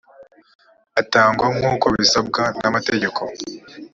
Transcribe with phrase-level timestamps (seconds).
[1.01, 3.21] atangwa nk uko bisabwa n amategeko